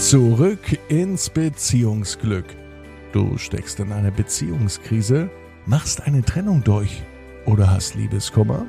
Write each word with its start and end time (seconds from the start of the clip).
Zurück 0.00 0.78
ins 0.88 1.28
Beziehungsglück. 1.28 2.46
Du 3.12 3.36
steckst 3.36 3.80
in 3.80 3.92
einer 3.92 4.10
Beziehungskrise, 4.10 5.28
machst 5.66 6.06
eine 6.06 6.22
Trennung 6.22 6.64
durch 6.64 7.02
oder 7.44 7.70
hast 7.70 7.96
Liebeskummer? 7.96 8.64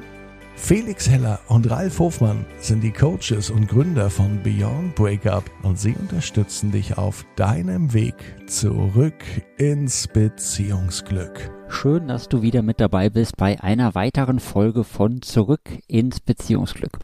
Felix 0.56 1.10
Heller 1.10 1.40
und 1.48 1.72
Ralf 1.72 2.00
Hofmann 2.00 2.46
sind 2.60 2.84
die 2.84 2.92
Coaches 2.92 3.50
und 3.50 3.70
Gründer 3.70 4.10
von 4.10 4.44
Beyond 4.44 4.94
Breakup 4.96 5.50
und 5.64 5.80
sie 5.80 5.96
unterstützen 5.96 6.74
dich 6.74 6.98
auf 6.98 7.26
deinem 7.38 7.94
Weg 7.94 8.16
zurück 8.48 9.24
ins 9.58 10.10
Beziehungsglück. 10.10 11.50
Schön, 11.70 12.10
dass 12.10 12.28
du 12.28 12.42
wieder 12.42 12.62
mit 12.62 12.82
dabei 12.82 13.10
bist 13.10 13.38
bei 13.38 13.58
einer 13.64 13.96
weiteren 13.96 14.42
Folge 14.42 14.84
von 14.84 15.22
Zurück 15.22 15.80
ins 15.88 16.20
Beziehungsglück. 16.20 17.00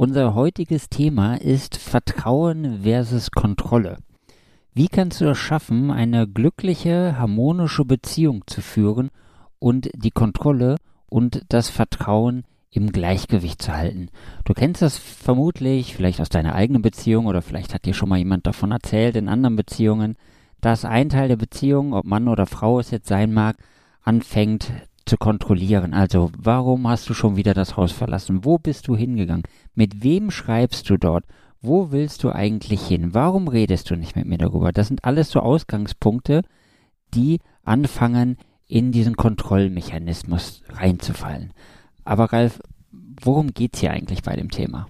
Unser 0.00 0.32
heutiges 0.36 0.88
Thema 0.90 1.34
ist 1.34 1.76
Vertrauen 1.76 2.82
versus 2.84 3.32
Kontrolle. 3.32 3.96
Wie 4.72 4.86
kannst 4.86 5.20
du 5.20 5.24
es 5.24 5.38
schaffen, 5.38 5.90
eine 5.90 6.28
glückliche, 6.28 7.18
harmonische 7.18 7.84
Beziehung 7.84 8.44
zu 8.46 8.60
führen 8.60 9.10
und 9.58 9.90
die 9.96 10.12
Kontrolle 10.12 10.76
und 11.10 11.42
das 11.48 11.68
Vertrauen 11.68 12.44
im 12.70 12.92
Gleichgewicht 12.92 13.60
zu 13.60 13.76
halten? 13.76 14.08
Du 14.44 14.54
kennst 14.54 14.82
das 14.82 14.96
vermutlich, 14.96 15.96
vielleicht 15.96 16.20
aus 16.20 16.28
deiner 16.28 16.54
eigenen 16.54 16.82
Beziehung 16.82 17.26
oder 17.26 17.42
vielleicht 17.42 17.74
hat 17.74 17.84
dir 17.84 17.92
schon 17.92 18.08
mal 18.08 18.18
jemand 18.18 18.46
davon 18.46 18.70
erzählt 18.70 19.16
in 19.16 19.28
anderen 19.28 19.56
Beziehungen, 19.56 20.14
dass 20.60 20.84
ein 20.84 21.08
Teil 21.08 21.26
der 21.26 21.34
Beziehung, 21.34 21.92
ob 21.92 22.04
Mann 22.04 22.28
oder 22.28 22.46
Frau 22.46 22.78
es 22.78 22.92
jetzt 22.92 23.08
sein 23.08 23.32
mag, 23.32 23.56
anfängt 24.04 24.70
zu 25.08 25.16
kontrollieren. 25.16 25.94
Also, 25.94 26.30
warum 26.36 26.86
hast 26.86 27.08
du 27.08 27.14
schon 27.14 27.36
wieder 27.36 27.54
das 27.54 27.76
Haus 27.76 27.92
verlassen? 27.92 28.44
Wo 28.44 28.58
bist 28.58 28.86
du 28.88 28.96
hingegangen? 28.96 29.44
Mit 29.74 30.02
wem 30.02 30.30
schreibst 30.30 30.88
du 30.90 30.96
dort? 30.96 31.24
Wo 31.60 31.90
willst 31.90 32.22
du 32.22 32.30
eigentlich 32.30 32.86
hin? 32.86 33.14
Warum 33.14 33.48
redest 33.48 33.90
du 33.90 33.96
nicht 33.96 34.14
mit 34.14 34.26
mir 34.26 34.38
darüber? 34.38 34.72
Das 34.72 34.88
sind 34.88 35.04
alles 35.04 35.30
so 35.30 35.40
Ausgangspunkte, 35.40 36.42
die 37.14 37.40
anfangen, 37.64 38.36
in 38.68 38.92
diesen 38.92 39.16
Kontrollmechanismus 39.16 40.62
reinzufallen. 40.68 41.52
Aber 42.04 42.32
Ralf, 42.32 42.60
worum 43.22 43.54
geht's 43.54 43.80
hier 43.80 43.90
eigentlich 43.90 44.22
bei 44.22 44.36
dem 44.36 44.50
Thema? 44.50 44.86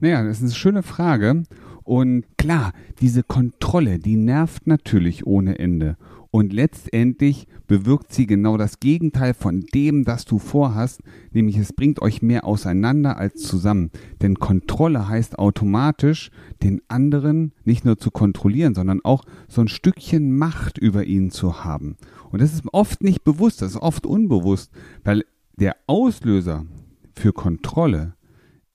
Naja, 0.00 0.24
das 0.24 0.38
ist 0.38 0.44
eine 0.44 0.52
schöne 0.52 0.82
Frage. 0.82 1.42
Und 1.88 2.26
klar, 2.36 2.74
diese 3.00 3.22
Kontrolle, 3.22 3.98
die 3.98 4.16
nervt 4.16 4.66
natürlich 4.66 5.26
ohne 5.26 5.58
Ende. 5.58 5.96
Und 6.30 6.52
letztendlich 6.52 7.46
bewirkt 7.66 8.12
sie 8.12 8.26
genau 8.26 8.58
das 8.58 8.78
Gegenteil 8.78 9.32
von 9.32 9.64
dem, 9.72 10.04
das 10.04 10.26
du 10.26 10.38
vorhast, 10.38 11.00
nämlich 11.32 11.56
es 11.56 11.72
bringt 11.72 12.02
euch 12.02 12.20
mehr 12.20 12.44
auseinander 12.44 13.16
als 13.16 13.40
zusammen. 13.40 13.90
Denn 14.20 14.34
Kontrolle 14.34 15.08
heißt 15.08 15.38
automatisch, 15.38 16.30
den 16.62 16.82
anderen 16.88 17.52
nicht 17.64 17.86
nur 17.86 17.96
zu 17.96 18.10
kontrollieren, 18.10 18.74
sondern 18.74 19.00
auch 19.02 19.24
so 19.48 19.62
ein 19.62 19.68
Stückchen 19.68 20.36
Macht 20.36 20.76
über 20.76 21.04
ihn 21.04 21.30
zu 21.30 21.64
haben. 21.64 21.96
Und 22.30 22.42
das 22.42 22.52
ist 22.52 22.64
oft 22.70 23.02
nicht 23.02 23.24
bewusst, 23.24 23.62
das 23.62 23.70
ist 23.70 23.80
oft 23.80 24.04
unbewusst, 24.04 24.70
weil 25.04 25.24
der 25.56 25.74
Auslöser 25.86 26.66
für 27.14 27.32
Kontrolle 27.32 28.12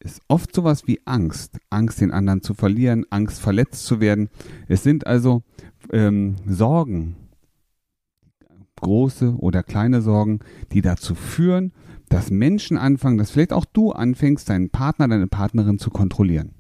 ist 0.04 0.22
oft 0.28 0.54
sowas 0.54 0.88
wie 0.88 1.00
Angst. 1.06 1.60
Angst, 1.70 2.02
den 2.02 2.12
anderen 2.12 2.42
zu 2.42 2.54
verlieren, 2.54 3.06
Angst, 3.10 3.40
verletzt 3.40 3.86
zu 3.86 4.00
werden. 4.00 4.30
Es 4.68 4.84
sind 4.84 5.08
also 5.08 5.44
ähm, 5.92 6.36
Sorgen, 6.46 7.16
große 8.82 9.36
oder 9.38 9.64
kleine 9.64 10.02
Sorgen, 10.02 10.40
die 10.72 10.82
dazu 10.82 11.16
führen, 11.16 11.74
dass 12.10 12.30
Menschen 12.30 12.78
anfangen, 12.78 13.18
dass 13.18 13.32
vielleicht 13.32 13.54
auch 13.54 13.66
du 13.66 13.92
anfängst, 13.92 14.50
deinen 14.50 14.70
Partner, 14.70 15.08
deine 15.08 15.28
Partnerin 15.28 15.80
zu 15.80 15.90
kontrollieren. 15.90 16.54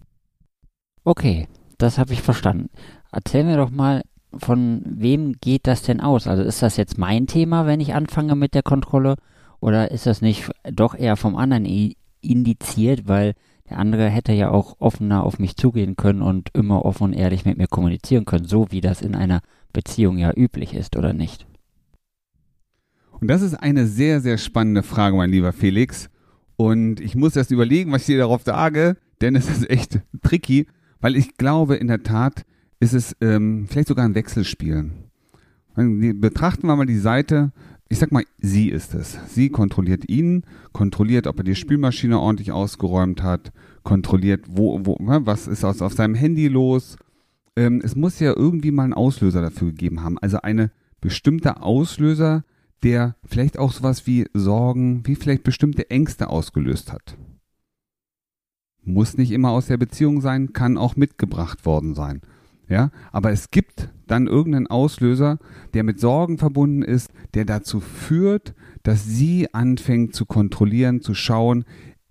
Okay, 1.03 1.47
das 1.77 1.97
habe 1.97 2.13
ich 2.13 2.21
verstanden. 2.21 2.69
Erzähl 3.11 3.43
mir 3.43 3.57
doch 3.57 3.69
mal, 3.69 4.03
von 4.35 4.81
wem 4.85 5.33
geht 5.33 5.67
das 5.67 5.83
denn 5.83 5.99
aus? 5.99 6.27
Also 6.27 6.41
ist 6.43 6.61
das 6.61 6.77
jetzt 6.77 6.97
mein 6.97 7.27
Thema, 7.27 7.67
wenn 7.67 7.81
ich 7.81 7.93
anfange 7.93 8.35
mit 8.35 8.55
der 8.55 8.63
Kontrolle? 8.63 9.15
Oder 9.59 9.91
ist 9.91 10.07
das 10.07 10.21
nicht 10.21 10.49
doch 10.63 10.95
eher 10.95 11.17
vom 11.17 11.35
anderen 11.35 11.65
indiziert, 12.23 13.07
weil 13.07 13.33
der 13.69 13.79
andere 13.79 14.09
hätte 14.09 14.33
ja 14.33 14.49
auch 14.51 14.75
offener 14.79 15.23
auf 15.23 15.39
mich 15.39 15.55
zugehen 15.55 15.95
können 15.95 16.21
und 16.21 16.49
immer 16.53 16.85
offen 16.85 17.05
und 17.05 17.13
ehrlich 17.13 17.45
mit 17.45 17.57
mir 17.57 17.67
kommunizieren 17.67 18.25
können, 18.25 18.45
so 18.45 18.67
wie 18.71 18.81
das 18.81 19.01
in 19.01 19.15
einer 19.15 19.41
Beziehung 19.71 20.17
ja 20.17 20.31
üblich 20.35 20.73
ist, 20.73 20.95
oder 20.95 21.13
nicht? 21.13 21.47
Und 23.19 23.29
das 23.29 23.41
ist 23.41 23.55
eine 23.55 23.87
sehr, 23.87 24.19
sehr 24.19 24.37
spannende 24.37 24.83
Frage, 24.83 25.15
mein 25.15 25.31
lieber 25.31 25.53
Felix. 25.53 26.09
Und 26.55 26.99
ich 26.99 27.15
muss 27.15 27.35
erst 27.35 27.51
überlegen, 27.51 27.91
was 27.91 28.01
ich 28.01 28.07
dir 28.07 28.17
darauf 28.17 28.43
sage, 28.43 28.97
denn 29.21 29.35
es 29.35 29.49
ist 29.49 29.69
echt 29.69 30.01
tricky, 30.21 30.67
weil 30.99 31.15
ich 31.15 31.37
glaube, 31.37 31.75
in 31.75 31.87
der 31.87 32.03
Tat 32.03 32.45
ist 32.79 32.93
es 32.93 33.15
ähm, 33.21 33.65
vielleicht 33.69 33.87
sogar 33.87 34.05
ein 34.05 34.15
Wechselspiel. 34.15 34.91
Betrachten 35.75 36.67
wir 36.67 36.75
mal 36.75 36.85
die 36.85 36.97
Seite, 36.97 37.51
ich 37.93 37.99
sag 37.99 38.11
mal, 38.11 38.25
sie 38.39 38.69
ist 38.69 38.95
es. 38.95 39.19
Sie 39.27 39.49
kontrolliert 39.49 40.09
ihn, 40.09 40.45
kontrolliert, 40.71 41.27
ob 41.27 41.37
er 41.37 41.43
die 41.43 41.53
Spülmaschine 41.53 42.19
ordentlich 42.19 42.51
ausgeräumt 42.51 43.21
hat, 43.21 43.51
kontrolliert, 43.83 44.45
wo, 44.47 44.83
wo, 44.83 44.97
ne, 44.99 45.21
was 45.25 45.45
ist 45.45 45.63
aus, 45.63 45.79
auf 45.79 45.93
seinem 45.93 46.15
Handy 46.15 46.47
los. 46.47 46.97
Ähm, 47.55 47.81
es 47.83 47.95
muss 47.95 48.19
ja 48.19 48.35
irgendwie 48.35 48.71
mal 48.71 48.85
einen 48.85 48.95
Auslöser 48.95 49.43
dafür 49.43 49.67
gegeben 49.67 50.01
haben. 50.01 50.17
Also 50.17 50.39
eine 50.41 50.71
bestimmte 51.01 51.61
Auslöser, 51.61 52.45
der 52.81 53.15
vielleicht 53.25 53.59
auch 53.59 53.71
sowas 53.71 54.07
wie 54.07 54.25
Sorgen, 54.33 55.05
wie 55.05 55.13
vielleicht 55.13 55.43
bestimmte 55.43 55.91
Ängste 55.91 56.29
ausgelöst 56.29 56.91
hat. 56.91 57.15
Muss 58.81 59.17
nicht 59.17 59.29
immer 59.29 59.51
aus 59.51 59.67
der 59.67 59.77
Beziehung 59.77 60.19
sein, 60.19 60.51
kann 60.51 60.79
auch 60.79 60.95
mitgebracht 60.95 61.63
worden 61.67 61.93
sein. 61.93 62.21
Ja, 62.73 62.89
aber 63.11 63.29
es 63.29 63.51
gibt 63.51 63.89
dann 64.07 64.25
irgendeinen 64.25 64.65
Auslöser, 64.65 65.37
der 65.75 65.83
mit 65.83 65.99
Sorgen 65.99 66.39
verbunden 66.39 66.81
ist, 66.81 67.11
der 67.35 67.45
dazu 67.45 67.79
führt, 67.79 68.55
dass 68.81 69.05
sie 69.05 69.53
anfängt 69.53 70.15
zu 70.15 70.25
kontrollieren, 70.25 70.99
zu 70.99 71.13
schauen, 71.13 71.65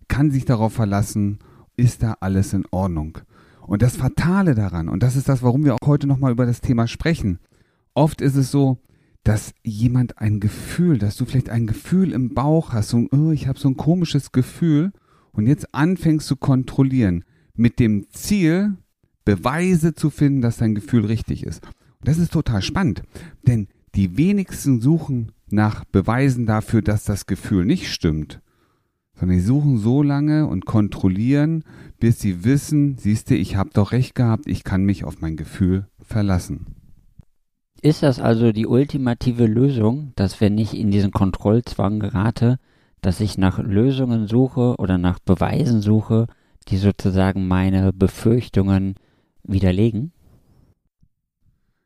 kann 0.06 0.30
sich 0.30 0.44
darauf 0.44 0.72
verlassen, 0.72 1.40
ist 1.76 2.04
da 2.04 2.14
alles 2.20 2.52
in 2.52 2.62
Ordnung. 2.70 3.18
Und 3.62 3.82
das 3.82 3.96
Fatale 3.96 4.54
daran, 4.54 4.88
und 4.88 5.02
das 5.02 5.16
ist 5.16 5.28
das, 5.28 5.42
warum 5.42 5.64
wir 5.64 5.74
auch 5.74 5.84
heute 5.84 6.06
nochmal 6.06 6.30
über 6.30 6.46
das 6.46 6.60
Thema 6.60 6.86
sprechen. 6.86 7.40
Oft 7.94 8.20
ist 8.20 8.36
es 8.36 8.52
so, 8.52 8.78
dass 9.24 9.54
jemand 9.64 10.18
ein 10.18 10.38
Gefühl, 10.38 10.98
dass 10.98 11.16
du 11.16 11.24
vielleicht 11.24 11.50
ein 11.50 11.66
Gefühl 11.66 12.12
im 12.12 12.34
Bauch 12.34 12.72
hast, 12.72 12.90
so, 12.90 13.08
oh, 13.10 13.32
ich 13.32 13.48
habe 13.48 13.58
so 13.58 13.66
ein 13.66 13.76
komisches 13.76 14.30
Gefühl 14.30 14.92
und 15.32 15.48
jetzt 15.48 15.74
anfängst 15.74 16.28
zu 16.28 16.36
kontrollieren 16.36 17.24
mit 17.56 17.80
dem 17.80 18.06
Ziel, 18.10 18.76
Beweise 19.24 19.94
zu 19.94 20.10
finden, 20.10 20.40
dass 20.40 20.56
dein 20.58 20.74
Gefühl 20.74 21.06
richtig 21.06 21.44
ist. 21.44 21.64
Und 21.64 22.08
das 22.08 22.18
ist 22.18 22.32
total 22.32 22.62
spannend, 22.62 23.02
denn 23.46 23.68
die 23.94 24.16
wenigsten 24.16 24.80
suchen 24.80 25.32
nach 25.50 25.84
Beweisen 25.84 26.46
dafür, 26.46 26.82
dass 26.82 27.04
das 27.04 27.26
Gefühl 27.26 27.64
nicht 27.64 27.92
stimmt, 27.92 28.40
sondern 29.14 29.38
sie 29.38 29.44
suchen 29.44 29.78
so 29.78 30.02
lange 30.02 30.46
und 30.46 30.64
kontrollieren, 30.64 31.64
bis 32.00 32.18
sie 32.20 32.44
wissen, 32.44 32.96
siehst 32.98 33.30
du, 33.30 33.36
ich 33.36 33.56
habe 33.56 33.70
doch 33.72 33.92
recht 33.92 34.14
gehabt, 34.14 34.46
ich 34.46 34.64
kann 34.64 34.84
mich 34.84 35.04
auf 35.04 35.20
mein 35.20 35.36
Gefühl 35.36 35.86
verlassen. 36.00 36.74
Ist 37.82 38.02
das 38.02 38.20
also 38.20 38.52
die 38.52 38.66
ultimative 38.66 39.46
Lösung, 39.46 40.12
dass 40.16 40.40
wenn 40.40 40.56
ich 40.56 40.76
in 40.76 40.90
diesen 40.90 41.10
Kontrollzwang 41.10 42.00
gerate, 42.00 42.58
dass 43.00 43.20
ich 43.20 43.36
nach 43.36 43.58
Lösungen 43.58 44.28
suche 44.28 44.76
oder 44.78 44.98
nach 44.98 45.18
Beweisen 45.18 45.82
suche, 45.82 46.28
die 46.68 46.76
sozusagen 46.76 47.48
meine 47.48 47.92
Befürchtungen 47.92 48.94
widerlegen? 49.44 50.12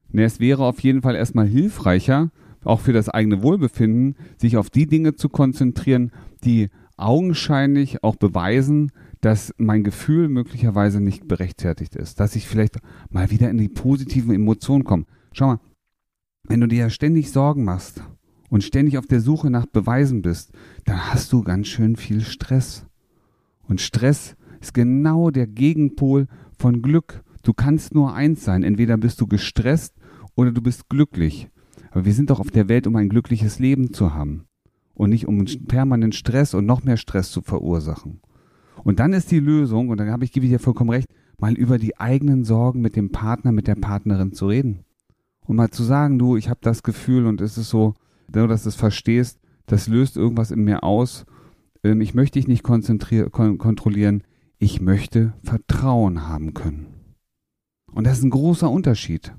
Ne, 0.09 0.25
es 0.25 0.41
wäre 0.41 0.65
auf 0.65 0.81
jeden 0.81 1.03
Fall 1.03 1.15
erstmal 1.15 1.47
hilfreicher, 1.47 2.31
auch 2.65 2.81
für 2.81 2.93
das 2.93 3.09
eigene 3.09 3.43
Wohlbefinden, 3.43 4.17
sich 4.39 4.57
auf 4.57 4.71
die 4.71 4.87
Dinge 4.87 5.15
zu 5.15 5.29
konzentrieren, 5.29 6.13
die 6.45 6.69
augenscheinlich 6.97 8.03
auch 8.03 8.17
beweisen, 8.17 8.93
dass 9.21 9.55
mein 9.59 9.85
Gefühl 9.85 10.29
möglicherweise 10.29 11.01
nicht 11.01 11.29
berechtfertigt 11.29 11.97
ist, 11.97 12.21
dass 12.21 12.37
ich 12.37 12.47
vielleicht 12.47 12.79
mal 13.11 13.31
wieder 13.31 13.51
in 13.51 13.59
die 13.59 13.69
positiven 13.69 14.35
Emotionen 14.35 14.85
komme. 14.85 15.05
Schau 15.33 15.47
mal, 15.47 15.61
wenn 16.45 16.61
du 16.61 16.69
dir 16.69 16.79
ja 16.79 16.91
ständig 16.91 17.31
Sorgen 17.31 17.65
machst 17.65 18.03
und 18.51 18.63
ständig 18.63 18.99
auf 18.99 19.07
der 19.07 19.21
Suche 19.21 19.51
nach 19.51 19.67
Beweisen 19.67 20.23
bist, 20.23 20.53
dann 20.85 21.13
hast 21.13 21.33
du 21.33 21.43
ganz 21.43 21.67
schön 21.67 21.97
viel 21.97 22.21
Stress. 22.21 22.87
Und 23.63 23.81
Stress 23.81 24.37
ist 24.61 24.75
genau 24.75 25.31
der 25.31 25.47
Gegenpol 25.47 26.29
von 26.59 26.83
Glück. 26.83 27.25
Du 27.47 27.55
kannst 27.55 27.95
nur 27.95 28.13
eins 28.13 28.43
sein. 28.45 28.65
Entweder 28.65 28.97
bist 28.97 29.21
du 29.21 29.29
gestresst 29.29 29.95
oder 30.35 30.51
du 30.51 30.61
bist 30.61 30.89
glücklich. 30.89 31.49
Aber 31.93 32.05
wir 32.05 32.13
sind 32.13 32.31
doch 32.31 32.41
auf 32.41 32.51
der 32.51 32.69
Welt, 32.69 32.89
um 32.89 32.97
ein 32.97 33.09
glückliches 33.09 33.61
Leben 33.61 33.93
zu 33.93 34.13
haben. 34.13 34.47
Und 34.95 35.11
nicht 35.11 35.29
um 35.29 35.45
permanent 35.69 36.17
Stress 36.17 36.55
und 36.55 36.67
noch 36.67 36.83
mehr 36.83 36.97
Stress 36.97 37.31
zu 37.31 37.43
verursachen. 37.43 38.21
Und 38.83 38.99
dann 38.99 39.13
ist 39.13 39.31
die 39.31 39.39
Lösung, 39.39 39.91
und 39.91 40.01
da 40.01 40.07
habe 40.07 40.25
ich, 40.25 40.33
gebe 40.33 40.45
ich 40.45 40.51
dir 40.51 40.59
vollkommen 40.59 40.91
recht, 40.91 41.07
mal 41.39 41.55
über 41.55 41.79
die 41.79 41.97
eigenen 42.01 42.43
Sorgen 42.43 42.81
mit 42.81 42.97
dem 42.97 43.13
Partner, 43.13 43.53
mit 43.53 43.69
der 43.69 43.77
Partnerin 43.77 44.33
zu 44.33 44.49
reden 44.49 44.81
und 45.47 45.55
mal 45.55 45.71
zu 45.71 45.85
sagen, 45.85 46.19
du, 46.19 46.37
ich 46.37 46.49
habe 46.49 46.59
das 46.63 46.83
Gefühl 46.83 47.27
und 47.27 47.41
es 47.41 47.57
ist 47.59 47.71
so, 47.71 47.95
nur 48.35 48.49
dass 48.49 48.65
du 48.65 48.71
es 48.71 48.75
verstehst, 48.75 49.39
das 49.67 49.87
löst 49.87 50.17
irgendwas 50.17 50.51
in 50.51 50.65
mir 50.65 50.83
aus. 50.83 51.27
Ähm, 51.85 52.01
ich 52.01 52.13
möchte 52.13 52.41
dich 52.41 52.49
nicht 52.49 52.65
kon 52.65 52.83
kontrollieren, 53.59 54.25
ich 54.59 54.81
möchte 54.81 55.35
Vertrauen 55.45 56.27
haben 56.27 56.53
können. 56.53 56.96
Und 57.97 58.05
das 58.05 58.19
ist 58.19 58.25
ein 58.25 58.31
großer 58.31 58.71
Unterschied. 58.71 59.33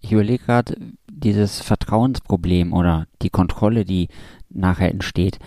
Ich 0.00 0.12
überlege 0.12 0.44
gerade, 0.44 0.76
dieses 1.10 1.62
Vertrauensproblem 1.62 2.74
oder 2.74 3.06
die 3.22 3.30
Kontrolle, 3.30 3.86
die 3.86 4.08
nachher 4.50 4.90
entsteht, 4.90 5.38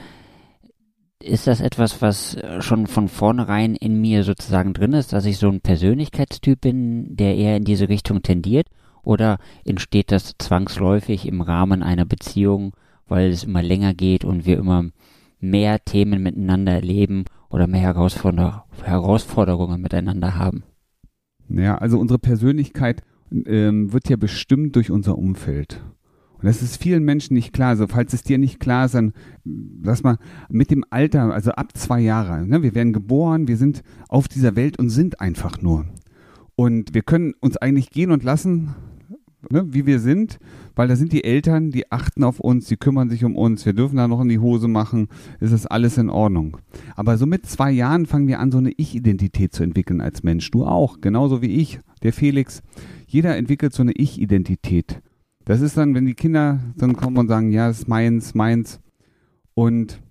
ist 1.22 1.46
das 1.46 1.62
etwas, 1.62 2.02
was 2.02 2.38
schon 2.58 2.88
von 2.88 3.08
vornherein 3.08 3.76
in 3.76 4.02
mir 4.02 4.24
sozusagen 4.24 4.74
drin 4.74 4.94
ist, 4.94 5.14
dass 5.14 5.26
ich 5.26 5.38
so 5.38 5.48
ein 5.48 5.62
Persönlichkeitstyp 5.62 6.60
bin, 6.60 7.16
der 7.16 7.36
eher 7.36 7.56
in 7.58 7.66
diese 7.66 7.88
Richtung 7.88 8.24
tendiert? 8.24 8.68
Oder 9.04 9.38
entsteht 9.64 10.12
das 10.12 10.34
zwangsläufig 10.40 11.28
im 11.28 11.42
Rahmen 11.42 11.84
einer 11.84 12.06
Beziehung, 12.06 12.74
weil 13.06 13.30
es 13.30 13.44
immer 13.44 13.62
länger 13.62 13.94
geht 13.94 14.26
und 14.26 14.48
wir 14.48 14.58
immer 14.58 14.86
mehr 15.40 15.86
Themen 15.86 16.24
miteinander 16.24 16.72
erleben 16.72 17.26
oder 17.50 17.68
mehr 17.68 17.82
Herausforder 17.82 18.66
Herausforderungen 18.82 19.80
miteinander 19.80 20.34
haben? 20.34 20.64
Ja, 21.50 21.78
also 21.78 22.00
unsere 22.00 22.20
Persönlichkeit 22.20 23.04
ähm, 23.32 23.94
wird 23.94 24.10
ja 24.10 24.18
bestimmt 24.18 24.76
durch 24.76 24.92
unser 24.92 25.18
Umfeld. 25.18 25.82
Und 26.38 26.46
das 26.46 26.62
ist 26.62 26.82
vielen 26.82 27.04
Menschen 27.04 27.34
nicht 27.34 27.54
klar. 27.54 27.70
Also 27.70 27.88
falls 27.88 28.14
es 28.14 28.24
dir 28.24 28.38
nicht 28.38 28.60
klar 28.60 28.86
ist, 28.86 28.94
dann 28.94 29.14
lass 29.82 30.04
mal 30.04 30.18
mit 30.50 30.70
dem 30.70 30.84
Alter, 30.90 31.34
also 31.34 31.52
ab 31.52 31.76
zwei 31.76 32.00
Jahre, 32.00 32.46
ne, 32.46 32.62
wir 32.62 32.76
werden 32.76 32.94
geboren, 32.94 33.48
wir 33.48 33.58
sind 33.58 33.82
auf 34.08 34.28
dieser 34.28 34.56
Welt 34.56 34.78
und 34.78 34.90
sind 34.90 35.20
einfach 35.20 35.62
nur. 35.62 35.86
Und 36.56 36.94
wir 36.94 37.02
können 37.02 37.34
uns 37.40 37.58
eigentlich 37.58 37.90
gehen 37.90 38.12
und 38.12 38.24
lassen, 38.24 38.76
ne, 39.50 39.74
wie 39.74 39.86
wir 39.86 40.00
sind, 40.00 40.40
weil 40.76 40.88
da 40.88 40.96
sind 40.96 41.12
die 41.12 41.24
Eltern, 41.24 41.72
die 41.72 41.92
achten 41.92 42.24
auf 42.24 42.40
uns, 42.40 42.68
die 42.68 42.78
kümmern 42.78 43.10
sich 43.10 43.24
um 43.24 43.36
uns, 43.36 43.66
wir 43.66 43.74
dürfen 43.74 43.98
da 43.98 44.08
noch 44.08 44.22
in 44.22 44.30
die 44.30 44.40
Hose 44.40 44.68
machen, 44.68 45.08
ist 45.40 45.54
das 45.54 45.66
alles 45.66 45.98
in 45.98 46.10
Ordnung. 46.10 46.58
Aber 46.96 47.18
so 47.18 47.26
mit 47.26 47.46
zwei 47.46 47.72
Jahren 47.72 48.06
fangen 48.06 48.28
wir 48.28 48.40
an, 48.40 48.52
so 48.52 48.58
eine 48.58 48.72
Ich-Identität 48.72 49.54
zu 49.54 49.64
entwickeln 49.64 50.02
als 50.02 50.24
Mensch. 50.24 50.50
Du 50.52 50.66
auch, 50.66 51.02
genauso 51.02 51.42
wie 51.42 51.48
ich, 51.48 51.80
der 52.04 52.14
Felix. 52.14 52.62
Jeder 53.08 53.38
entwickelt 53.38 53.74
so 53.74 53.82
eine 53.82 53.94
Ich-Identität. 53.94 55.02
Das 55.46 55.62
ist 55.62 55.78
dann, 55.78 55.96
wenn 55.96 56.06
die 56.06 56.14
Kinder 56.14 56.60
dann 56.76 56.96
kommen 56.96 57.18
und 57.18 57.28
sagen, 57.30 57.52
ja, 57.52 57.68
das 57.68 57.80
ist 57.80 57.88
meins, 57.88 58.36
meins. 58.36 58.82
Und 59.54 60.02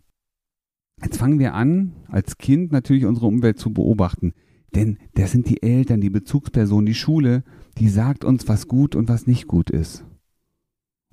jetzt 1.02 1.18
fangen 1.18 1.38
wir 1.38 1.54
an, 1.54 1.92
als 2.08 2.38
Kind 2.38 2.72
natürlich 2.72 3.04
unsere 3.04 3.26
Umwelt 3.26 3.58
zu 3.58 3.72
beobachten. 3.72 4.32
Denn 4.74 4.98
das 5.14 5.32
sind 5.32 5.48
die 5.48 5.62
Eltern, 5.62 6.00
die 6.00 6.10
Bezugspersonen, 6.10 6.86
die 6.86 6.94
Schule, 6.94 7.44
die 7.78 7.88
sagt 7.88 8.24
uns, 8.24 8.48
was 8.48 8.68
gut 8.68 8.94
und 8.94 9.08
was 9.08 9.26
nicht 9.26 9.46
gut 9.46 9.70
ist. 9.70 10.04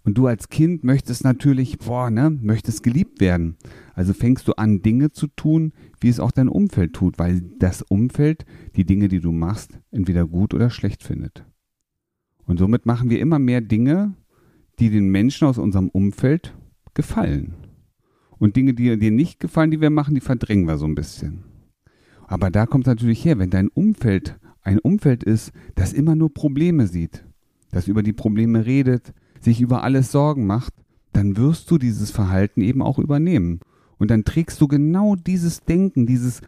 Und 0.06 0.18
du 0.18 0.28
als 0.28 0.50
Kind 0.50 0.84
möchtest 0.84 1.24
natürlich, 1.24 1.78
boah, 1.78 2.10
ne, 2.10 2.30
möchtest 2.30 2.84
geliebt 2.84 3.22
werden. 3.22 3.56
Also 3.94 4.14
fängst 4.14 4.48
du 4.48 4.54
an, 4.54 4.82
Dinge 4.82 5.12
zu 5.12 5.28
tun, 5.28 5.72
wie 6.02 6.10
es 6.10 6.20
auch 6.20 6.32
dein 6.32 6.50
Umfeld 6.50 6.94
tut, 6.94 7.20
weil 7.20 7.42
das 7.60 7.82
Umfeld 7.82 8.46
die 8.76 8.86
Dinge, 8.86 9.08
die 9.08 9.22
du 9.22 9.32
machst, 9.32 9.80
entweder 9.92 10.28
gut 10.28 10.54
oder 10.54 10.70
schlecht 10.70 11.04
findet. 11.04 11.46
Und 12.46 12.60
somit 12.60 12.86
machen 12.86 13.10
wir 13.10 13.20
immer 13.20 13.40
mehr 13.40 13.62
Dinge, 13.62 14.16
die 14.80 14.90
den 14.90 15.10
Menschen 15.10 15.48
aus 15.48 15.58
unserem 15.58 15.88
Umfeld 15.88 16.54
gefallen. 16.94 17.54
Und 18.38 18.58
Dinge, 18.58 18.74
die 18.74 18.98
dir 18.98 19.12
nicht 19.12 19.40
gefallen, 19.40 19.72
die 19.72 19.80
wir 19.80 19.90
machen, 19.90 20.16
die 20.16 20.22
verdrängen 20.22 20.68
wir 20.68 20.78
so 20.78 20.86
ein 20.86 20.96
bisschen. 20.96 21.46
Aber 22.28 22.52
da 22.52 22.66
kommt 22.66 22.86
es 22.86 22.92
natürlich 22.92 23.24
her, 23.24 23.40
wenn 23.40 23.50
dein 23.50 23.70
Umfeld 23.70 24.38
ein 24.64 24.80
Umfeld 24.80 25.24
ist, 25.24 25.52
das 25.76 25.94
immer 25.94 26.16
nur 26.16 26.34
Probleme 26.34 26.88
sieht, 26.88 27.24
das 27.72 27.88
über 27.88 28.04
die 28.04 28.14
Probleme 28.14 28.66
redet, 28.66 29.14
sich 29.42 29.62
über 29.62 29.84
alles 29.84 30.12
Sorgen 30.12 30.46
macht, 30.46 30.74
dann 31.12 31.38
wirst 31.38 31.70
du 31.70 31.78
dieses 31.78 32.12
Verhalten 32.12 32.62
eben 32.62 32.82
auch 32.82 32.98
übernehmen. 32.98 33.60
Und 33.98 34.10
dann 34.10 34.24
trägst 34.26 34.60
du 34.62 34.68
genau 34.68 35.16
dieses 35.16 35.62
Denken, 35.62 36.06
dieses 36.06 36.42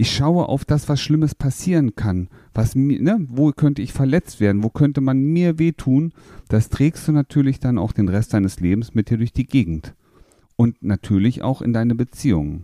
ich 0.00 0.14
schaue 0.14 0.48
auf 0.48 0.64
das, 0.64 0.88
was 0.88 1.00
Schlimmes 1.00 1.34
passieren 1.34 1.96
kann. 1.96 2.28
Was 2.54 2.76
mir, 2.76 3.02
ne, 3.02 3.18
wo 3.28 3.50
könnte 3.50 3.82
ich 3.82 3.92
verletzt 3.92 4.38
werden? 4.38 4.62
Wo 4.62 4.70
könnte 4.70 5.00
man 5.00 5.20
mir 5.20 5.58
wehtun? 5.58 6.12
Das 6.48 6.68
trägst 6.68 7.08
du 7.08 7.12
natürlich 7.12 7.58
dann 7.58 7.78
auch 7.78 7.90
den 7.90 8.08
Rest 8.08 8.32
deines 8.32 8.60
Lebens 8.60 8.94
mit 8.94 9.10
dir 9.10 9.18
durch 9.18 9.32
die 9.32 9.46
Gegend. 9.48 9.96
Und 10.54 10.80
natürlich 10.84 11.42
auch 11.42 11.62
in 11.62 11.72
deine 11.72 11.96
Beziehungen. 11.96 12.62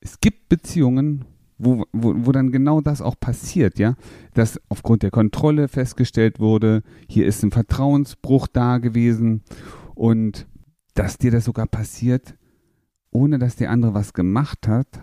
Es 0.00 0.18
gibt 0.18 0.48
Beziehungen, 0.48 1.26
wo, 1.58 1.84
wo, 1.92 2.14
wo 2.26 2.32
dann 2.32 2.52
genau 2.52 2.80
das 2.80 3.00
auch 3.00 3.18
passiert, 3.18 3.78
ja, 3.78 3.94
dass 4.34 4.60
aufgrund 4.68 5.02
der 5.02 5.10
Kontrolle 5.10 5.68
festgestellt 5.68 6.38
wurde, 6.38 6.82
hier 7.08 7.26
ist 7.26 7.42
ein 7.42 7.50
Vertrauensbruch 7.50 8.46
da 8.46 8.78
gewesen 8.78 9.42
und 9.94 10.46
dass 10.94 11.18
dir 11.18 11.30
das 11.30 11.44
sogar 11.44 11.66
passiert, 11.66 12.36
ohne 13.10 13.38
dass 13.38 13.56
der 13.56 13.70
andere 13.70 13.94
was 13.94 14.12
gemacht 14.12 14.68
hat, 14.68 15.00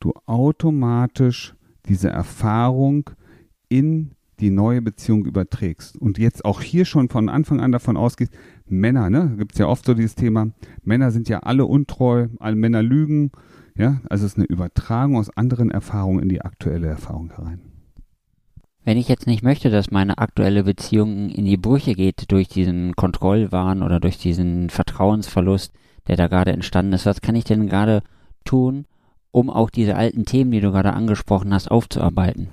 du 0.00 0.12
automatisch 0.26 1.54
diese 1.88 2.08
Erfahrung 2.08 3.10
in 3.68 4.12
die 4.40 4.50
neue 4.50 4.82
Beziehung 4.82 5.24
überträgst. 5.24 5.96
Und 5.96 6.18
jetzt 6.18 6.44
auch 6.44 6.60
hier 6.60 6.84
schon 6.84 7.08
von 7.08 7.28
Anfang 7.28 7.60
an 7.60 7.72
davon 7.72 7.96
ausgehst, 7.96 8.32
Männer, 8.66 9.10
ne, 9.10 9.34
gibt 9.38 9.52
es 9.52 9.58
ja 9.58 9.66
oft 9.66 9.84
so 9.84 9.94
dieses 9.94 10.14
Thema, 10.14 10.50
Männer 10.82 11.10
sind 11.10 11.28
ja 11.28 11.40
alle 11.40 11.66
untreu, 11.66 12.28
alle 12.40 12.56
Männer 12.56 12.82
lügen, 12.82 13.30
ja, 13.76 14.00
also 14.08 14.24
es 14.24 14.32
ist 14.32 14.38
eine 14.38 14.46
Übertragung 14.46 15.16
aus 15.16 15.36
anderen 15.36 15.70
Erfahrungen 15.70 16.22
in 16.22 16.28
die 16.28 16.42
aktuelle 16.42 16.86
Erfahrung 16.86 17.30
herein. 17.30 17.60
Wenn 18.84 18.98
ich 18.98 19.08
jetzt 19.08 19.26
nicht 19.26 19.42
möchte, 19.42 19.70
dass 19.70 19.90
meine 19.90 20.18
aktuelle 20.18 20.64
Beziehung 20.64 21.30
in 21.30 21.46
die 21.46 21.56
Brüche 21.56 21.94
geht 21.94 22.30
durch 22.30 22.48
diesen 22.48 22.94
Kontrollwahn 22.94 23.82
oder 23.82 23.98
durch 23.98 24.18
diesen 24.18 24.68
Vertrauensverlust, 24.68 25.72
der 26.06 26.16
da 26.16 26.28
gerade 26.28 26.52
entstanden 26.52 26.92
ist, 26.92 27.06
was 27.06 27.22
kann 27.22 27.34
ich 27.34 27.44
denn 27.44 27.66
gerade 27.66 28.02
tun, 28.44 28.84
um 29.30 29.48
auch 29.48 29.70
diese 29.70 29.96
alten 29.96 30.26
Themen, 30.26 30.50
die 30.50 30.60
du 30.60 30.70
gerade 30.70 30.92
angesprochen 30.92 31.52
hast, 31.54 31.70
aufzuarbeiten? 31.70 32.50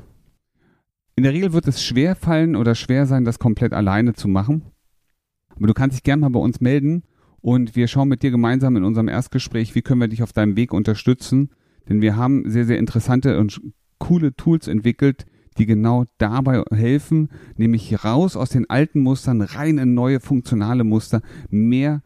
In 1.17 1.23
der 1.23 1.33
Regel 1.33 1.51
wird 1.51 1.67
es 1.67 1.83
schwer 1.83 2.15
fallen 2.15 2.55
oder 2.55 2.75
schwer 2.75 3.05
sein, 3.05 3.25
das 3.25 3.37
komplett 3.37 3.73
alleine 3.73 4.13
zu 4.13 4.29
machen. 4.29 4.63
Aber 5.55 5.67
du 5.67 5.73
kannst 5.73 5.97
dich 5.97 6.03
gerne 6.03 6.21
mal 6.21 6.29
bei 6.29 6.39
uns 6.39 6.61
melden 6.61 7.03
und 7.41 7.75
wir 7.75 7.87
schauen 7.87 8.07
mit 8.07 8.23
dir 8.23 8.31
gemeinsam 8.31 8.77
in 8.77 8.83
unserem 8.83 9.07
Erstgespräch, 9.07 9.75
wie 9.75 9.81
können 9.81 10.01
wir 10.01 10.07
dich 10.07 10.23
auf 10.23 10.33
deinem 10.33 10.55
Weg 10.55 10.73
unterstützen. 10.73 11.49
Denn 11.89 12.01
wir 12.01 12.15
haben 12.15 12.49
sehr, 12.49 12.65
sehr 12.65 12.77
interessante 12.77 13.39
und 13.39 13.59
coole 13.97 14.35
Tools 14.35 14.67
entwickelt, 14.67 15.25
die 15.57 15.65
genau 15.65 16.05
dabei 16.17 16.63
helfen, 16.71 17.29
nämlich 17.57 18.05
raus 18.05 18.35
aus 18.35 18.49
den 18.49 18.69
alten 18.69 19.01
Mustern, 19.01 19.41
rein 19.41 19.77
in 19.79 19.93
neue 19.93 20.19
funktionale 20.19 20.83
Muster, 20.83 21.21
mehr, 21.49 22.01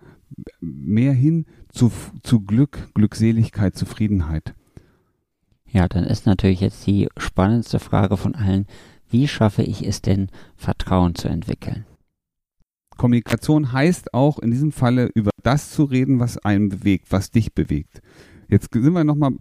mehr 0.62 1.14
hin 1.14 1.46
zu, 1.70 1.92
zu 2.24 2.42
Glück, 2.42 2.90
Glückseligkeit, 2.94 3.76
Zufriedenheit. 3.76 4.56
Ja, 5.68 5.88
dann 5.88 6.06
ist 6.06 6.26
natürlich 6.26 6.62
jetzt 6.62 6.88
die 6.88 7.10
spannendste 7.18 7.80
Frage 7.80 8.18
von 8.18 8.34
allen, 8.34 8.66
wie 9.10 9.28
schaffe 9.28 9.62
ich 9.62 9.86
es 9.86 10.02
denn, 10.02 10.30
Vertrauen 10.56 11.16
zu 11.16 11.28
entwickeln? 11.28 11.86
Kommunikation 12.98 13.72
heißt 13.72 14.14
auch 14.14 14.40
in 14.40 14.52
diesem 14.52 14.72
Falle 14.72 15.10
über 15.14 15.32
das 15.44 15.72
zu 15.72 15.84
reden, 15.84 16.20
was 16.20 16.38
einen 16.38 16.70
bewegt, 16.70 17.08
was 17.12 17.32
dich 17.32 17.54
bewegt. 17.54 18.02
Jetzt 18.48 18.74
sind 18.74 18.94
wir 18.94 19.04
nochmal 19.04 19.32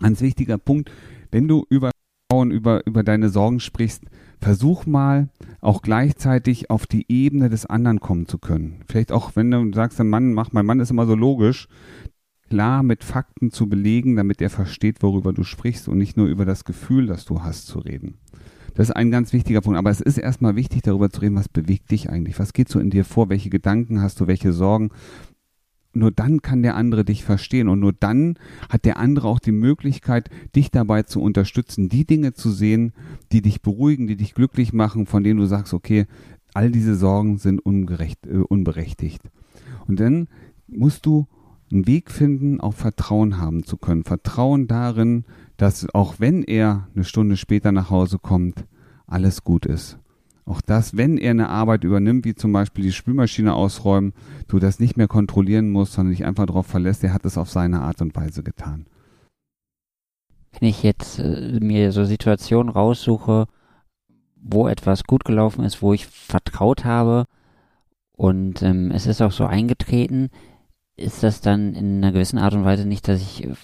ein 0.00 0.20
wichtiger 0.20 0.58
Punkt. 0.58 0.90
Wenn 1.30 1.48
du 1.48 1.64
über 1.68 1.90
Vertrauen, 2.30 2.50
über, 2.50 2.86
über 2.86 3.02
deine 3.02 3.30
Sorgen 3.30 3.58
sprichst, 3.58 4.04
versuch 4.40 4.86
mal 4.86 5.30
auch 5.60 5.82
gleichzeitig 5.82 6.70
auf 6.70 6.86
die 6.86 7.06
Ebene 7.08 7.48
des 7.48 7.64
anderen 7.66 8.00
kommen 8.00 8.26
zu 8.26 8.38
können. 8.38 8.82
Vielleicht 8.86 9.12
auch, 9.12 9.34
wenn 9.34 9.50
du 9.50 9.72
sagst, 9.72 9.98
Mann, 9.98 10.34
mach, 10.34 10.52
mein 10.52 10.66
Mann 10.66 10.80
ist 10.80 10.90
immer 10.90 11.06
so 11.06 11.14
logisch, 11.14 11.68
klar 12.50 12.82
mit 12.82 13.02
Fakten 13.02 13.50
zu 13.50 13.68
belegen, 13.68 14.16
damit 14.16 14.40
er 14.40 14.50
versteht, 14.50 15.02
worüber 15.02 15.32
du 15.32 15.42
sprichst 15.42 15.88
und 15.88 15.98
nicht 15.98 16.16
nur 16.16 16.26
über 16.26 16.44
das 16.44 16.64
Gefühl, 16.64 17.06
das 17.06 17.24
du 17.24 17.42
hast, 17.42 17.66
zu 17.66 17.78
reden. 17.78 18.18
Das 18.78 18.90
ist 18.90 18.94
ein 18.94 19.10
ganz 19.10 19.32
wichtiger 19.32 19.60
Punkt. 19.60 19.76
Aber 19.76 19.90
es 19.90 20.00
ist 20.00 20.18
erstmal 20.18 20.54
wichtig, 20.54 20.82
darüber 20.82 21.10
zu 21.10 21.20
reden, 21.20 21.34
was 21.34 21.48
bewegt 21.48 21.90
dich 21.90 22.10
eigentlich? 22.10 22.38
Was 22.38 22.52
geht 22.52 22.68
so 22.68 22.78
in 22.78 22.90
dir 22.90 23.04
vor? 23.04 23.28
Welche 23.28 23.50
Gedanken 23.50 24.00
hast 24.00 24.20
du? 24.20 24.28
Welche 24.28 24.52
Sorgen? 24.52 24.90
Nur 25.94 26.12
dann 26.12 26.42
kann 26.42 26.62
der 26.62 26.76
andere 26.76 27.04
dich 27.04 27.24
verstehen 27.24 27.68
und 27.68 27.80
nur 27.80 27.92
dann 27.92 28.38
hat 28.68 28.84
der 28.84 28.98
andere 28.98 29.26
auch 29.26 29.40
die 29.40 29.50
Möglichkeit, 29.50 30.30
dich 30.54 30.70
dabei 30.70 31.02
zu 31.02 31.20
unterstützen, 31.20 31.88
die 31.88 32.06
Dinge 32.06 32.34
zu 32.34 32.52
sehen, 32.52 32.92
die 33.32 33.42
dich 33.42 33.62
beruhigen, 33.62 34.06
die 34.06 34.14
dich 34.14 34.32
glücklich 34.32 34.72
machen, 34.72 35.06
von 35.06 35.24
denen 35.24 35.40
du 35.40 35.46
sagst, 35.46 35.74
okay, 35.74 36.06
all 36.54 36.70
diese 36.70 36.94
Sorgen 36.94 37.38
sind 37.38 37.58
ungerecht, 37.58 38.28
äh, 38.28 38.36
unberechtigt. 38.36 39.22
Und 39.88 39.98
dann 39.98 40.28
musst 40.68 41.04
du 41.04 41.26
einen 41.72 41.88
Weg 41.88 42.12
finden, 42.12 42.60
auch 42.60 42.74
Vertrauen 42.74 43.38
haben 43.38 43.64
zu 43.64 43.76
können. 43.76 44.04
Vertrauen 44.04 44.68
darin, 44.68 45.24
dass 45.58 45.92
auch 45.92 46.14
wenn 46.18 46.42
er 46.44 46.88
eine 46.94 47.04
Stunde 47.04 47.36
später 47.36 47.72
nach 47.72 47.90
Hause 47.90 48.18
kommt, 48.18 48.64
alles 49.06 49.44
gut 49.44 49.66
ist. 49.66 49.98
Auch 50.46 50.62
das, 50.62 50.96
wenn 50.96 51.18
er 51.18 51.32
eine 51.32 51.50
Arbeit 51.50 51.84
übernimmt, 51.84 52.24
wie 52.24 52.34
zum 52.34 52.52
Beispiel 52.52 52.84
die 52.84 52.92
Spülmaschine 52.92 53.52
ausräumen, 53.52 54.14
du 54.46 54.58
das 54.58 54.80
nicht 54.80 54.96
mehr 54.96 55.08
kontrollieren 55.08 55.70
musst, 55.70 55.92
sondern 55.92 56.12
dich 56.12 56.24
einfach 56.24 56.46
darauf 56.46 56.66
verlässt, 56.66 57.04
er 57.04 57.12
hat 57.12 57.26
es 57.26 57.36
auf 57.36 57.50
seine 57.50 57.82
Art 57.82 58.00
und 58.00 58.16
Weise 58.16 58.42
getan. 58.42 58.86
Wenn 60.58 60.68
ich 60.68 60.82
jetzt 60.82 61.18
äh, 61.18 61.58
mir 61.60 61.92
so 61.92 62.04
Situationen 62.04 62.72
raussuche, 62.72 63.46
wo 64.36 64.68
etwas 64.68 65.04
gut 65.04 65.24
gelaufen 65.24 65.64
ist, 65.64 65.82
wo 65.82 65.92
ich 65.92 66.06
vertraut 66.06 66.84
habe 66.84 67.24
und 68.12 68.62
ähm, 68.62 68.90
es 68.92 69.06
ist 69.06 69.20
auch 69.20 69.32
so 69.32 69.44
eingetreten, 69.44 70.30
ist 70.96 71.22
das 71.22 71.40
dann 71.40 71.74
in 71.74 71.98
einer 71.98 72.12
gewissen 72.12 72.38
Art 72.38 72.54
und 72.54 72.64
Weise 72.64 72.86
nicht, 72.86 73.06
dass 73.08 73.20
ich 73.20 73.44
äh, 73.44 73.54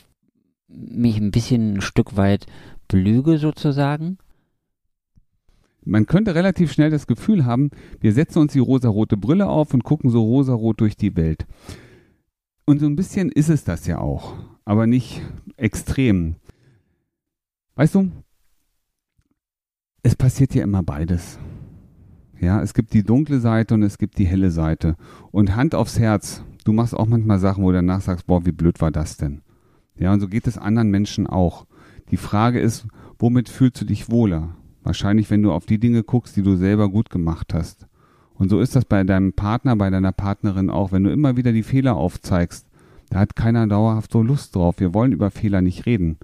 mich 0.75 1.19
ein 1.19 1.31
bisschen 1.31 1.75
ein 1.75 1.81
Stück 1.81 2.17
weit 2.17 2.47
Lüge 2.93 3.39
sozusagen? 3.39 4.19
Man 5.85 6.07
könnte 6.07 6.35
relativ 6.35 6.73
schnell 6.73 6.91
das 6.91 7.07
Gefühl 7.07 7.45
haben, 7.45 7.71
wir 8.01 8.13
setzen 8.13 8.39
uns 8.39 8.53
die 8.53 8.59
rosarote 8.59 9.17
Brille 9.17 9.49
auf 9.49 9.75
und 9.75 9.85
gucken 9.85 10.11
so 10.11 10.23
rosarot 10.23 10.81
durch 10.81 10.97
die 10.97 11.15
Welt. 11.17 11.47
Und 12.65 12.81
so 12.81 12.87
ein 12.87 12.97
bisschen 12.97 13.31
ist 13.31 13.51
es 13.51 13.65
das 13.65 13.87
ja 13.87 13.99
auch, 13.99 14.35
aber 14.65 14.87
nicht 14.87 15.21
extrem. 15.57 16.37
Weißt 17.75 17.95
du, 17.95 18.11
es 20.03 20.17
passiert 20.17 20.55
ja 20.55 20.63
immer 20.63 20.83
beides. 20.83 21.39
Ja, 22.41 22.63
es 22.63 22.73
gibt 22.73 22.95
die 22.95 23.03
dunkle 23.03 23.41
Seite 23.41 23.75
und 23.75 23.83
es 23.83 23.99
gibt 23.99 24.19
die 24.19 24.27
helle 24.27 24.51
Seite. 24.51 24.97
Und 25.31 25.55
Hand 25.55 25.75
aufs 25.75 25.99
Herz, 25.99 26.43
du 26.65 26.73
machst 26.73 26.95
auch 26.95 27.07
manchmal 27.07 27.39
Sachen, 27.39 27.63
wo 27.63 27.71
du 27.71 27.77
danach 27.77 28.01
sagst, 28.01 28.27
boah, 28.27 28.47
wie 28.47 28.53
blöd 28.53 28.81
war 28.81 28.91
das 28.91 29.17
denn? 29.17 29.43
Ja, 29.99 30.13
und 30.13 30.21
so 30.21 30.29
geht 30.29 30.47
es 30.47 30.59
anderen 30.59 30.91
Menschen 30.91 31.27
auch. 31.27 31.67
Die 32.11 32.17
Frage 32.17 32.61
ist, 32.61 32.87
womit 33.19 33.49
fühlst 33.49 33.81
du 33.81 33.85
dich 33.85 34.11
wohler? 34.11 34.57
Wahrscheinlich, 34.83 35.31
wenn 35.31 35.43
du 35.43 35.53
auf 35.53 35.67
die 35.67 35.79
Dinge 35.79 36.03
guckst, 36.03 36.37
die 36.37 36.43
du 36.43 36.57
selber 36.57 36.89
gut 36.89 37.11
gemacht 37.11 37.55
hast. 37.55 37.87
Und 38.35 38.51
so 38.51 38.61
ist 38.61 38.77
das 38.77 38.85
bei 38.85 39.05
deinem 39.05 39.33
Partner, 39.33 39.77
bei 39.77 39.91
deiner 39.91 40.13
Partnerin 40.13 40.69
auch. 40.69 40.93
Wenn 40.93 41.05
du 41.05 41.13
immer 41.13 41.37
wieder 41.37 41.53
die 41.53 41.63
Fehler 41.63 41.97
aufzeigst, 41.97 42.67
da 43.11 43.21
hat 43.21 43.37
keiner 43.37 43.67
dauerhaft 43.67 44.13
so 44.13 44.23
Lust 44.23 44.55
drauf. 44.55 44.81
Wir 44.81 44.93
wollen 44.93 45.13
über 45.13 45.31
Fehler 45.31 45.63
nicht 45.63 45.87
reden. 45.87 46.19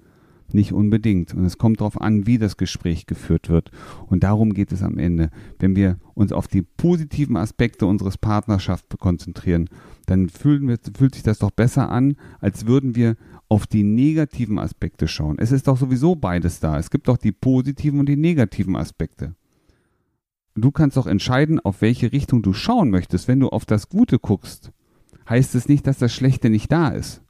Nicht 0.51 0.73
unbedingt. 0.73 1.33
Und 1.33 1.45
es 1.45 1.57
kommt 1.57 1.79
darauf 1.79 1.99
an, 2.01 2.27
wie 2.27 2.37
das 2.37 2.57
Gespräch 2.57 3.05
geführt 3.05 3.49
wird. 3.49 3.71
Und 4.07 4.23
darum 4.23 4.53
geht 4.53 4.73
es 4.73 4.83
am 4.83 4.97
Ende. 4.97 5.29
Wenn 5.59 5.75
wir 5.77 5.97
uns 6.13 6.33
auf 6.33 6.47
die 6.47 6.61
positiven 6.61 7.37
Aspekte 7.37 7.85
unseres 7.85 8.17
Partnerschafts 8.17 8.97
konzentrieren, 8.97 9.69
dann 10.11 10.29
wir, 10.67 10.77
fühlt 10.95 11.15
sich 11.15 11.23
das 11.23 11.39
doch 11.39 11.51
besser 11.51 11.89
an, 11.89 12.15
als 12.39 12.65
würden 12.65 12.95
wir 12.95 13.15
auf 13.47 13.67
die 13.67 13.83
negativen 13.83 14.59
Aspekte 14.59 15.07
schauen. 15.07 15.37
Es 15.39 15.51
ist 15.51 15.67
doch 15.67 15.77
sowieso 15.77 16.15
beides 16.15 16.59
da. 16.59 16.77
Es 16.77 16.89
gibt 16.89 17.07
doch 17.07 17.17
die 17.17 17.31
positiven 17.31 17.99
und 17.99 18.07
die 18.07 18.17
negativen 18.17 18.75
Aspekte. 18.75 19.35
Du 20.55 20.71
kannst 20.71 20.97
doch 20.97 21.07
entscheiden, 21.07 21.59
auf 21.59 21.81
welche 21.81 22.11
Richtung 22.11 22.41
du 22.41 22.53
schauen 22.53 22.89
möchtest. 22.89 23.27
Wenn 23.27 23.39
du 23.39 23.49
auf 23.49 23.65
das 23.65 23.89
Gute 23.89 24.19
guckst, 24.19 24.71
heißt 25.29 25.55
es 25.55 25.69
nicht, 25.69 25.87
dass 25.87 25.97
das 25.97 26.13
Schlechte 26.13 26.49
nicht 26.49 26.71
da 26.71 26.89
ist. 26.89 27.21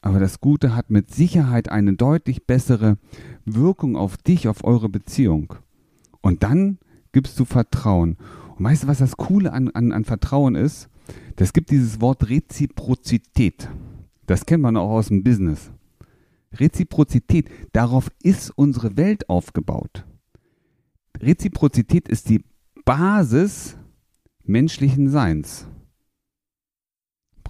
Aber 0.00 0.20
das 0.20 0.40
Gute 0.40 0.76
hat 0.76 0.90
mit 0.90 1.12
Sicherheit 1.12 1.68
eine 1.68 1.94
deutlich 1.94 2.46
bessere 2.46 2.98
Wirkung 3.44 3.96
auf 3.96 4.16
dich, 4.16 4.46
auf 4.46 4.62
eure 4.62 4.88
Beziehung. 4.88 5.54
Und 6.20 6.44
dann 6.44 6.78
gibst 7.10 7.40
du 7.40 7.44
Vertrauen. 7.44 8.16
Und 8.56 8.64
weißt 8.64 8.84
du, 8.84 8.86
was 8.86 8.98
das 8.98 9.16
Coole 9.16 9.52
an, 9.52 9.70
an, 9.70 9.90
an 9.90 10.04
Vertrauen 10.04 10.54
ist? 10.54 10.88
Das 11.36 11.52
gibt 11.52 11.70
dieses 11.70 12.00
Wort 12.00 12.28
Reziprozität. 12.28 13.68
Das 14.26 14.46
kennt 14.46 14.62
man 14.62 14.76
auch 14.76 14.90
aus 14.90 15.08
dem 15.08 15.22
Business. 15.22 15.70
Reziprozität, 16.52 17.50
darauf 17.72 18.10
ist 18.22 18.50
unsere 18.56 18.96
Welt 18.96 19.28
aufgebaut. 19.28 20.04
Reziprozität 21.20 22.08
ist 22.08 22.28
die 22.28 22.44
Basis 22.84 23.76
menschlichen 24.44 25.10
Seins. 25.10 25.66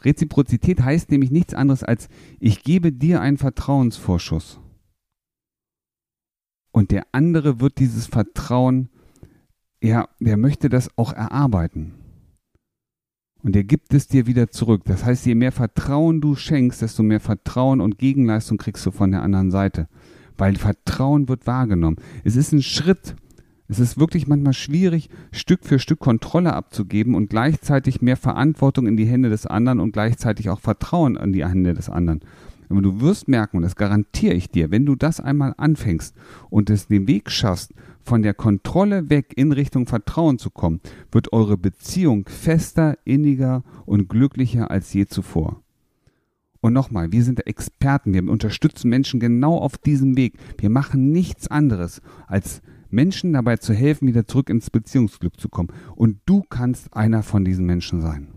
Reziprozität 0.03 0.83
heißt 0.83 1.11
nämlich 1.11 1.31
nichts 1.31 1.55
anderes 1.55 1.83
als, 1.83 2.09
ich 2.39 2.63
gebe 2.63 2.93
dir 2.93 3.21
einen 3.21 3.39
Vertrauensvorschuss. 3.39 4.61
Und 6.71 6.91
der 6.91 7.07
andere 7.13 7.61
wird 7.61 7.79
dieses 7.79 8.07
Vertrauen, 8.07 8.91
ja, 9.83 10.09
der 10.21 10.37
möchte 10.37 10.69
das 10.69 10.97
auch 10.97 11.13
erarbeiten. 11.13 11.95
Und 13.47 13.55
er 13.55 13.63
gibt 13.63 13.95
es 13.95 14.09
dir 14.09 14.27
wieder 14.27 14.51
zurück. 14.51 14.83
Das 14.87 15.05
heißt, 15.05 15.25
je 15.25 15.37
mehr 15.37 15.53
Vertrauen 15.53 16.21
du 16.21 16.35
schenkst, 16.35 16.83
desto 16.83 17.05
mehr 17.05 17.21
Vertrauen 17.21 17.81
und 17.81 17.97
Gegenleistung 17.97 18.59
kriegst 18.59 18.85
du 18.85 18.91
von 18.91 19.13
der 19.13 19.23
anderen 19.23 19.53
Seite. 19.53 19.87
Weil 20.37 20.57
Vertrauen 20.57 21.29
wird 21.29 21.47
wahrgenommen. 21.47 21.99
Es 22.25 22.35
ist 22.35 22.51
ein 22.51 22.61
Schritt, 22.61 23.15
es 23.69 23.79
ist 23.79 24.01
wirklich 24.01 24.27
manchmal 24.27 24.53
schwierig, 24.53 25.11
Stück 25.31 25.65
für 25.65 25.79
Stück 25.79 26.01
Kontrolle 26.01 26.55
abzugeben 26.55 27.15
und 27.15 27.31
gleichzeitig 27.31 28.03
mehr 28.03 28.17
Verantwortung 28.17 28.89
in 28.89 28.97
die 28.97 29.07
Hände 29.07 29.29
des 29.29 29.47
anderen 29.47 29.79
und 29.79 29.93
gleichzeitig 29.93 30.51
auch 30.51 30.59
Vertrauen 30.59 31.17
an 31.17 31.33
die 31.33 31.47
Hände 31.47 31.73
des 31.73 31.89
anderen. 31.89 32.23
Aber 32.69 32.83
du 32.83 33.01
wirst 33.01 33.29
merken, 33.29 33.59
und 33.59 33.63
das 33.63 33.77
garantiere 33.77 34.35
ich 34.35 34.51
dir, 34.51 34.71
wenn 34.71 34.87
du 34.87 34.97
das 34.97 35.21
einmal 35.21 35.55
anfängst 35.57 36.15
und 36.51 36.71
es 36.71 36.89
den 36.89 37.07
Weg 37.07 37.31
schaffst, 37.31 37.73
von 38.03 38.23
der 38.23 38.35
Kontrolle 38.35 39.11
weg 39.11 39.33
in 39.37 39.53
Richtung 39.53 39.87
Vertrauen 39.87 40.39
zu 40.39 40.51
kommen, 40.51 40.81
wird 41.11 41.33
eure 41.33 41.59
Beziehung 41.59 42.29
fester, 42.29 42.97
inniger 43.05 43.65
und 43.85 44.09
glücklicher 44.09 44.71
als 44.71 44.93
je 44.93 45.07
zuvor. 45.07 45.63
Und 46.61 46.73
nochmal, 46.73 47.13
wir 47.13 47.23
sind 47.23 47.47
Experten, 47.47 48.15
wir 48.15 48.29
unterstützen 48.29 48.89
Menschen 48.89 49.21
genau 49.21 49.59
auf 49.59 49.77
diesem 49.79 50.17
Weg. 50.17 50.35
Wir 50.59 50.71
machen 50.71 51.11
nichts 51.11 51.49
anderes, 51.49 52.01
als 52.27 52.63
Menschen 52.91 53.33
dabei 53.33 53.57
zu 53.57 53.75
helfen, 53.75 54.09
wieder 54.09 54.27
zurück 54.27 54.51
ins 54.51 54.71
Beziehungsglück 54.71 55.39
zu 55.39 55.49
kommen. 55.49 55.69
Und 55.95 56.19
du 56.27 56.43
kannst 56.49 56.95
einer 56.95 57.23
von 57.23 57.45
diesen 57.45 57.67
Menschen 57.67 58.01
sein. 58.01 58.29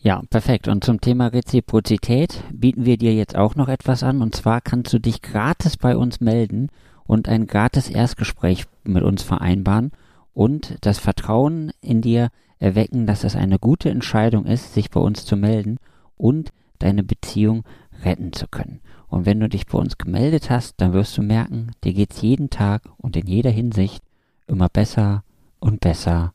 Ja, 0.00 0.22
perfekt. 0.30 0.68
Und 0.68 0.84
zum 0.84 1.00
Thema 1.00 1.26
Reziprozität 1.28 2.44
bieten 2.52 2.84
wir 2.84 2.96
dir 2.96 3.14
jetzt 3.14 3.36
auch 3.36 3.56
noch 3.56 3.68
etwas 3.68 4.02
an. 4.02 4.22
Und 4.22 4.34
zwar 4.34 4.60
kannst 4.60 4.92
du 4.92 5.00
dich 5.00 5.22
gratis 5.22 5.76
bei 5.76 5.96
uns 5.96 6.20
melden 6.20 6.68
und 7.04 7.28
ein 7.28 7.46
gratis 7.46 7.88
Erstgespräch 7.88 8.66
mit 8.84 9.02
uns 9.02 9.22
vereinbaren 9.22 9.90
und 10.34 10.76
das 10.82 10.98
Vertrauen 10.98 11.72
in 11.80 12.00
dir 12.00 12.28
erwecken, 12.58 13.06
dass 13.06 13.24
es 13.24 13.34
eine 13.34 13.58
gute 13.58 13.90
Entscheidung 13.90 14.46
ist, 14.46 14.74
sich 14.74 14.90
bei 14.90 15.00
uns 15.00 15.24
zu 15.24 15.36
melden 15.36 15.78
und 16.16 16.50
deine 16.78 17.02
Beziehung 17.02 17.64
retten 18.04 18.32
zu 18.32 18.46
können. 18.46 18.80
Und 19.08 19.26
wenn 19.26 19.40
du 19.40 19.48
dich 19.48 19.66
bei 19.66 19.78
uns 19.78 19.98
gemeldet 19.98 20.50
hast, 20.50 20.80
dann 20.80 20.92
wirst 20.92 21.16
du 21.16 21.22
merken, 21.22 21.72
dir 21.82 21.94
geht's 21.94 22.20
jeden 22.20 22.50
Tag 22.50 22.82
und 22.98 23.16
in 23.16 23.26
jeder 23.26 23.50
Hinsicht 23.50 24.02
immer 24.46 24.68
besser 24.68 25.24
und 25.60 25.80
besser 25.80 26.34